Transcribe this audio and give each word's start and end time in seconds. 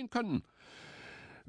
sehen 0.00 0.10
können. 0.10 0.42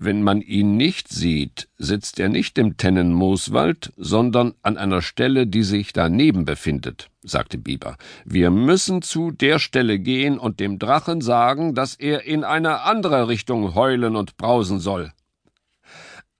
Wenn 0.00 0.22
man 0.22 0.40
ihn 0.40 0.76
nicht 0.76 1.08
sieht, 1.08 1.68
sitzt 1.76 2.20
er 2.20 2.28
nicht 2.28 2.56
im 2.56 2.76
Tennenmooswald, 2.76 3.92
sondern 3.96 4.54
an 4.62 4.78
einer 4.78 5.02
Stelle, 5.02 5.46
die 5.46 5.64
sich 5.64 5.92
daneben 5.92 6.44
befindet, 6.44 7.10
sagte 7.22 7.58
Biber. 7.58 7.96
Wir 8.24 8.50
müssen 8.50 9.02
zu 9.02 9.32
der 9.32 9.58
Stelle 9.58 9.98
gehen 9.98 10.38
und 10.38 10.60
dem 10.60 10.78
Drachen 10.78 11.20
sagen, 11.20 11.74
dass 11.74 11.96
er 11.96 12.24
in 12.24 12.44
eine 12.44 12.82
andere 12.82 13.26
Richtung 13.28 13.74
heulen 13.74 14.14
und 14.14 14.36
brausen 14.36 14.78
soll. 14.78 15.12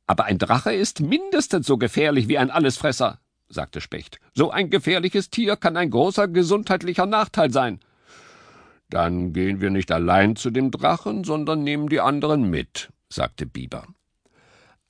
Aber 0.07 0.25
ein 0.25 0.39
Drache 0.39 0.73
ist 0.73 1.01
mindestens 1.01 1.67
so 1.67 1.79
gefährlich 1.79 2.29
wie 2.29 2.39
ein 2.39 2.51
Allesfresser, 2.51 3.19
sagte 3.49 3.81
Specht. 3.81 4.21
So 4.35 4.51
ein 4.51 4.71
gefährliches 4.71 5.31
Tier 5.31 5.57
kann 5.57 5.77
ein 5.77 5.91
großer 5.91 6.29
gesundheitlicher 6.29 7.07
Nachteil 7.07 7.51
sein. 7.51 7.81
Dann 8.91 9.33
gehen 9.33 9.61
wir 9.61 9.71
nicht 9.71 9.93
allein 9.93 10.37
zu 10.37 10.51
dem 10.51 10.71
Drachen, 10.71 11.25
sondern 11.25 11.63
nehmen 11.63 11.89
die 11.89 12.01
anderen 12.01 12.49
mit, 12.49 12.91
sagte 13.09 13.47
Biber. 13.47 13.87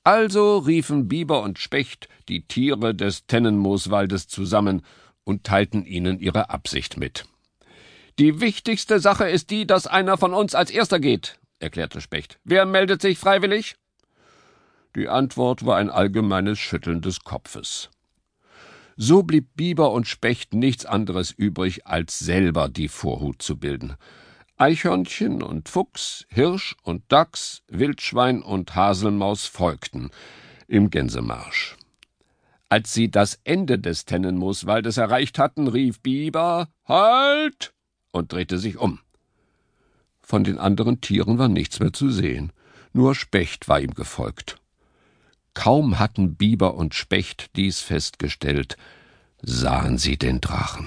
Also 0.05 0.59
riefen 0.59 1.09
Biber 1.09 1.43
und 1.43 1.59
Specht 1.59 2.09
die 2.29 2.47
Tiere 2.47 2.95
des 2.95 3.27
Tennenmooswaldes 3.27 4.29
zusammen 4.29 4.83
und 5.25 5.45
teilten 5.45 5.85
ihnen 5.85 6.19
ihre 6.21 6.51
Absicht 6.51 6.97
mit. 6.97 7.27
Die 8.19 8.41
wichtigste 8.41 9.01
Sache 9.01 9.29
ist 9.29 9.51
die, 9.51 9.67
dass 9.67 9.87
einer 9.87 10.17
von 10.17 10.33
uns 10.33 10.55
als 10.55 10.71
erster 10.71 10.99
geht, 10.99 11.39
erklärte 11.59 12.01
Specht. 12.01 12.39
Wer 12.45 12.65
meldet 12.65 13.03
sich 13.03 13.19
freiwillig? 13.19 13.77
Die 14.97 15.09
Antwort 15.09 15.67
war 15.67 15.77
ein 15.77 15.91
allgemeines 15.91 16.59
Schütteln 16.59 17.03
des 17.03 17.21
Kopfes. 17.21 17.91
So 19.01 19.23
blieb 19.23 19.55
Biber 19.55 19.93
und 19.93 20.09
Specht 20.09 20.55
nichts 20.55 20.85
anderes 20.85 21.31
übrig, 21.31 21.87
als 21.87 22.19
selber 22.19 22.69
die 22.69 22.89
Vorhut 22.89 23.41
zu 23.41 23.57
bilden. 23.57 23.95
Eichhörnchen 24.57 25.41
und 25.41 25.69
Fuchs, 25.69 26.27
Hirsch 26.31 26.75
und 26.83 27.05
Dachs, 27.07 27.63
Wildschwein 27.69 28.43
und 28.43 28.75
Haselmaus 28.75 29.47
folgten 29.47 30.11
im 30.67 30.91
Gänsemarsch. 30.91 31.77
Als 32.69 32.93
sie 32.93 33.09
das 33.09 33.39
Ende 33.45 33.79
des 33.79 34.05
Tennenmooswaldes 34.05 34.97
erreicht 34.97 35.39
hatten, 35.39 35.69
rief 35.69 36.01
Biber 36.01 36.69
Halt 36.85 37.73
und 38.11 38.33
drehte 38.33 38.59
sich 38.59 38.79
um. 38.79 38.99
Von 40.21 40.43
den 40.43 40.59
anderen 40.59 41.01
Tieren 41.01 41.39
war 41.39 41.49
nichts 41.49 41.79
mehr 41.79 41.93
zu 41.93 42.11
sehen, 42.11 42.53
nur 42.93 43.15
Specht 43.15 43.69
war 43.69 43.79
ihm 43.79 43.95
gefolgt. 43.95 44.61
Kaum 45.59 45.99
hatten 45.99 46.37
Biber 46.37 46.77
und 46.77 46.95
Specht 46.95 47.57
dies 47.57 47.81
festgestellt, 47.81 48.77
sahen 49.43 49.99
sie 49.99 50.17
den 50.17 50.41
Drachen. 50.41 50.87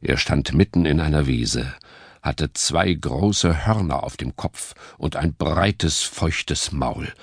Er 0.00 0.16
stand 0.16 0.52
mitten 0.52 0.84
in 0.84 0.98
einer 0.98 1.28
Wiese, 1.28 1.72
hatte 2.20 2.52
zwei 2.54 2.92
große 2.92 3.66
Hörner 3.66 4.02
auf 4.02 4.16
dem 4.16 4.34
Kopf 4.34 4.74
und 4.98 5.14
ein 5.14 5.32
breites, 5.32 6.02
feuchtes 6.02 6.72
Maul. 6.72 7.14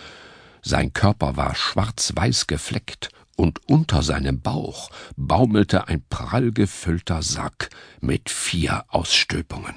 Sein 0.62 0.94
Körper 0.94 1.36
war 1.36 1.56
schwarz-weiß 1.56 2.48
gefleckt, 2.48 3.10
und 3.36 3.60
unter 3.68 4.02
seinem 4.02 4.40
Bauch 4.40 4.92
baumelte 5.18 5.90
ein 5.90 6.06
prall 6.10 6.54
gefüllter 6.54 7.22
Sack 7.22 7.70
mit 8.00 8.30
vier 8.30 8.86
Ausstülpungen. 8.88 9.76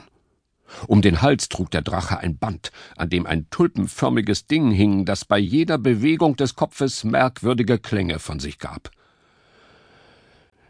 Um 0.86 1.02
den 1.02 1.22
Hals 1.22 1.48
trug 1.48 1.70
der 1.70 1.82
Drache 1.82 2.18
ein 2.18 2.38
Band, 2.38 2.70
an 2.96 3.08
dem 3.08 3.26
ein 3.26 3.48
tulpenförmiges 3.50 4.46
Ding 4.46 4.70
hing, 4.70 5.04
das 5.04 5.24
bei 5.24 5.38
jeder 5.38 5.78
Bewegung 5.78 6.36
des 6.36 6.54
Kopfes 6.54 7.04
merkwürdige 7.04 7.78
Klänge 7.78 8.18
von 8.18 8.40
sich 8.40 8.58
gab. 8.58 8.90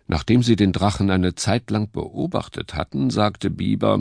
Nachdem 0.07 0.43
sie 0.43 0.57
den 0.57 0.73
Drachen 0.73 1.11
eine 1.11 1.35
Zeit 1.35 1.71
lang 1.71 1.91
beobachtet 1.91 2.75
hatten, 2.75 3.11
sagte 3.11 3.51
Biber 3.51 3.99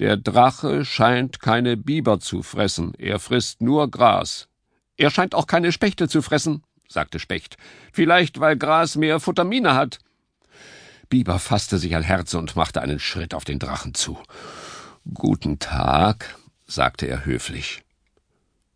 der 0.00 0.16
Drache 0.16 0.84
scheint 0.84 1.38
keine 1.38 1.76
Biber 1.76 2.18
zu 2.18 2.42
fressen, 2.42 2.94
er 2.98 3.20
frisst 3.20 3.62
nur 3.62 3.88
Gras. 3.88 4.48
Er 4.96 5.10
scheint 5.10 5.36
auch 5.36 5.46
keine 5.46 5.70
Spechte 5.70 6.08
zu 6.08 6.20
fressen, 6.20 6.64
sagte 6.88 7.20
Specht. 7.20 7.56
Vielleicht, 7.92 8.40
weil 8.40 8.56
Gras 8.56 8.96
mehr 8.96 9.20
Futtermine 9.20 9.74
hat. 9.74 10.00
Biber 11.08 11.38
fasste 11.38 11.78
sich 11.78 11.94
ein 11.94 12.02
Herz 12.02 12.34
und 12.34 12.56
machte 12.56 12.82
einen 12.82 12.98
Schritt 12.98 13.34
auf 13.34 13.44
den 13.44 13.60
Drachen 13.60 13.94
zu. 13.94 14.18
Guten 15.12 15.58
Tag, 15.58 16.38
sagte 16.66 17.06
er 17.06 17.26
höflich. 17.26 17.82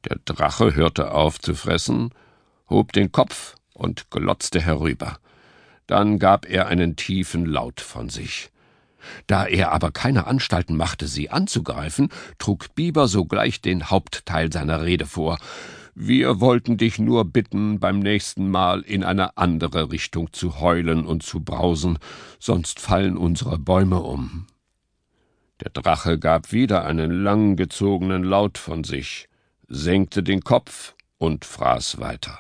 Der 0.05 0.19
Drache 0.27 0.75
hörte 0.75 1.13
auf 1.13 1.41
zu 1.41 1.55
fressen, 1.55 2.11
hob 2.69 2.93
den 2.93 3.13
Kopf 3.13 3.55
und 3.73 4.11
glotzte 4.11 4.61
herüber. 4.61 5.21
Dann 5.87 6.19
gab 6.19 6.45
er 6.45 6.67
einen 6.67 6.97
tiefen 6.97 7.47
Laut 7.47 7.81
von 7.81 8.11
sich. 8.11 8.51
Da 9.27 9.47
er 9.47 9.73
aber 9.73 9.91
keine 9.91 10.27
Anstalten 10.27 10.77
machte, 10.77 11.07
sie 11.07 11.31
anzugreifen, 11.31 12.11
trug 12.39 12.75
Biber 12.75 13.09
sogleich 13.09 13.63
den 13.63 13.89
Hauptteil 13.89 14.53
seiner 14.53 14.83
Rede 14.83 15.07
vor. 15.07 15.39
Wir 15.95 16.41
wollten 16.41 16.77
dich 16.77 16.99
nur 16.99 17.25
bitten, 17.25 17.81
beim 17.81 18.01
nächsten 18.01 18.51
Mal 18.51 18.83
in 18.83 19.03
eine 19.03 19.39
andere 19.39 19.91
Richtung 19.91 20.31
zu 20.35 20.61
heulen 20.61 21.07
und 21.07 21.23
zu 21.23 21.41
brausen, 21.41 21.99
sonst 22.39 22.81
fallen 22.81 23.17
unsere 23.17 23.59
Bäume 23.59 24.01
um. 24.01 24.47
Der 25.61 25.71
Drache 25.71 26.19
gab 26.19 26.53
wieder 26.53 26.85
einen 26.85 27.11
langgezogenen 27.11 28.23
Laut 28.23 28.59
von 28.59 28.85
sich, 28.85 29.29
senkte 29.67 30.23
den 30.23 30.43
Kopf 30.43 30.95
und 31.19 31.45
fraß 31.45 31.99
weiter. 31.99 32.39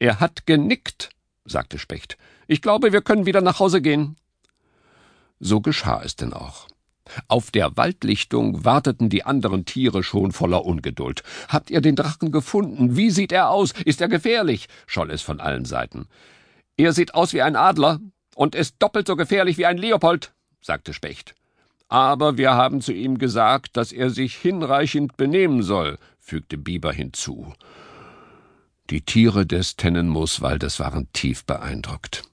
Er 0.00 0.18
hat 0.18 0.46
genickt, 0.46 1.10
sagte 1.44 1.78
Specht. 1.78 2.18
Ich 2.46 2.60
glaube, 2.60 2.92
wir 2.92 3.02
können 3.02 3.26
wieder 3.26 3.40
nach 3.40 3.60
Hause 3.60 3.80
gehen. 3.80 4.16
So 5.38 5.60
geschah 5.60 6.02
es 6.02 6.16
denn 6.16 6.32
auch. 6.32 6.66
Auf 7.28 7.50
der 7.50 7.76
Waldlichtung 7.76 8.64
warteten 8.64 9.08
die 9.08 9.24
anderen 9.24 9.64
Tiere 9.64 10.02
schon 10.02 10.32
voller 10.32 10.64
Ungeduld. 10.64 11.22
Habt 11.48 11.70
ihr 11.70 11.80
den 11.80 11.96
Drachen 11.96 12.32
gefunden? 12.32 12.96
Wie 12.96 13.10
sieht 13.10 13.32
er 13.32 13.50
aus? 13.50 13.72
Ist 13.84 14.00
er 14.00 14.08
gefährlich? 14.08 14.68
scholl 14.86 15.10
es 15.10 15.22
von 15.22 15.40
allen 15.40 15.64
Seiten. 15.64 16.08
Er 16.76 16.92
sieht 16.92 17.14
aus 17.14 17.32
wie 17.32 17.42
ein 17.42 17.56
Adler 17.56 18.00
und 18.34 18.54
ist 18.54 18.76
doppelt 18.78 19.06
so 19.06 19.16
gefährlich 19.16 19.56
wie 19.56 19.66
ein 19.66 19.78
Leopold, 19.78 20.32
sagte 20.60 20.92
Specht. 20.92 21.34
Aber 21.88 22.36
wir 22.36 22.52
haben 22.54 22.80
zu 22.80 22.92
ihm 22.92 23.18
gesagt, 23.18 23.76
dass 23.76 23.92
er 23.92 24.10
sich 24.10 24.36
hinreichend 24.36 25.16
benehmen 25.16 25.62
soll, 25.62 25.98
fügte 26.20 26.58
Biber 26.58 26.92
hinzu. 26.92 27.54
Die 28.90 29.00
Tiere 29.02 29.46
des 29.46 29.76
Tennenmooswaldes 29.76 30.80
waren 30.80 31.08
tief 31.12 31.44
beeindruckt. 31.44 32.24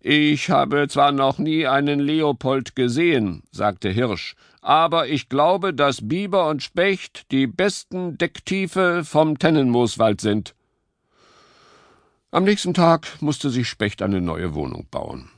Ich 0.00 0.50
habe 0.50 0.86
zwar 0.88 1.10
noch 1.12 1.38
nie 1.38 1.66
einen 1.66 1.98
Leopold 1.98 2.76
gesehen, 2.76 3.42
sagte 3.50 3.90
Hirsch, 3.90 4.36
aber 4.60 5.08
ich 5.08 5.28
glaube, 5.28 5.74
dass 5.74 6.06
Biber 6.06 6.48
und 6.48 6.62
Specht 6.62 7.30
die 7.32 7.46
besten 7.46 8.18
Decktiefe 8.18 9.02
vom 9.04 9.38
Tennenmooswald 9.38 10.20
sind. 10.20 10.54
Am 12.30 12.44
nächsten 12.44 12.74
Tag 12.74 13.08
musste 13.20 13.50
sich 13.50 13.68
Specht 13.68 14.02
eine 14.02 14.20
neue 14.20 14.54
Wohnung 14.54 14.86
bauen. 14.90 15.30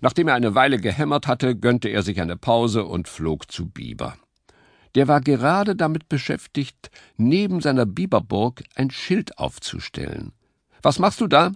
Nachdem 0.00 0.28
er 0.28 0.34
eine 0.34 0.54
Weile 0.54 0.78
gehämmert 0.78 1.26
hatte, 1.26 1.56
gönnte 1.56 1.88
er 1.88 2.02
sich 2.02 2.20
eine 2.20 2.36
Pause 2.36 2.84
und 2.84 3.08
flog 3.08 3.50
zu 3.50 3.68
Biber. 3.68 4.16
Der 4.94 5.08
war 5.08 5.20
gerade 5.20 5.74
damit 5.74 6.08
beschäftigt, 6.08 6.90
neben 7.16 7.60
seiner 7.60 7.86
Biberburg 7.86 8.62
ein 8.74 8.90
Schild 8.90 9.38
aufzustellen. 9.38 10.32
Was 10.82 10.98
machst 10.98 11.20
du 11.20 11.26
da? 11.26 11.52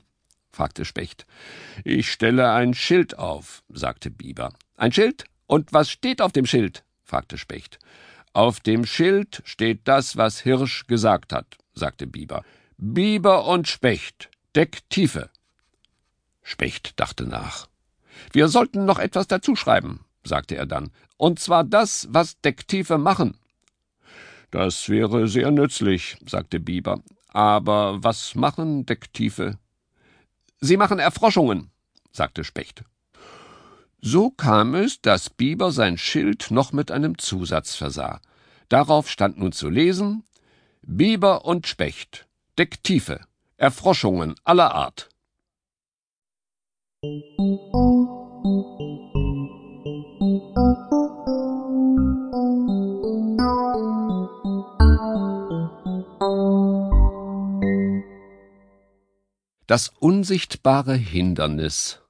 fragte 0.50 0.84
Specht. 0.84 1.26
Ich 1.84 2.10
stelle 2.10 2.50
ein 2.52 2.72
Schild 2.72 3.18
auf, 3.18 3.62
sagte 3.68 4.10
Biber. 4.10 4.54
Ein 4.76 4.92
Schild? 4.92 5.24
Und 5.46 5.72
was 5.72 5.90
steht 5.90 6.22
auf 6.22 6.32
dem 6.32 6.46
Schild? 6.46 6.84
fragte 7.04 7.36
Specht. 7.36 7.78
Auf 8.32 8.60
dem 8.60 8.84
Schild 8.86 9.42
steht 9.44 9.80
das, 9.84 10.16
was 10.16 10.40
Hirsch 10.40 10.86
gesagt 10.86 11.32
hat, 11.32 11.56
sagte 11.74 12.06
Biber. 12.06 12.42
Biber 12.78 13.46
und 13.46 13.68
Specht, 13.68 14.30
Decktiefe. 14.54 15.30
Specht 16.42 16.98
dachte 17.00 17.26
nach. 17.26 17.68
Wir 18.32 18.48
sollten 18.48 18.84
noch 18.84 18.98
etwas 18.98 19.26
dazuschreiben, 19.26 20.00
sagte 20.24 20.56
er 20.56 20.66
dann, 20.66 20.90
und 21.16 21.38
zwar 21.40 21.64
das, 21.64 22.08
was 22.10 22.40
Decktiefe 22.40 22.98
machen. 22.98 23.38
Das 24.50 24.88
wäre 24.88 25.28
sehr 25.28 25.50
nützlich, 25.50 26.16
sagte 26.26 26.60
Biber. 26.60 27.02
Aber 27.28 28.02
was 28.02 28.34
machen 28.34 28.86
Decktiefe? 28.86 29.58
Sie 30.60 30.76
machen 30.76 30.98
Erfroschungen, 30.98 31.70
sagte 32.12 32.44
Specht. 32.44 32.84
So 34.00 34.30
kam 34.30 34.74
es, 34.74 35.00
dass 35.00 35.30
Biber 35.30 35.72
sein 35.72 35.98
Schild 35.98 36.50
noch 36.50 36.72
mit 36.72 36.90
einem 36.90 37.18
Zusatz 37.18 37.74
versah. 37.74 38.20
Darauf 38.68 39.10
stand 39.10 39.38
nun 39.38 39.52
zu 39.52 39.68
lesen 39.68 40.24
Biber 40.82 41.44
und 41.44 41.66
Specht, 41.66 42.26
Decktiefe, 42.58 43.20
Erfroschungen 43.56 44.36
aller 44.44 44.74
Art. 44.74 45.08
Das 59.66 59.88
unsichtbare 59.98 60.94
Hindernis. 60.94 62.00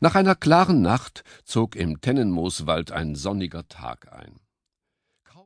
Nach 0.00 0.16
einer 0.16 0.34
klaren 0.34 0.82
Nacht 0.82 1.22
zog 1.44 1.76
im 1.76 2.00
Tennenmooswald 2.00 2.90
ein 2.90 3.14
sonniger 3.14 3.68
Tag 3.68 4.12
ein. 4.12 4.40